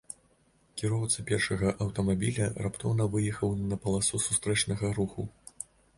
Кіроўца 0.81 1.25
першага 1.31 1.73
аўтамабіля 1.85 2.47
раптоўна 2.69 3.07
выехаў 3.17 3.53
на 3.75 3.79
паласу 3.85 4.23
сустрэчнага 4.27 4.95
руху. 5.01 5.29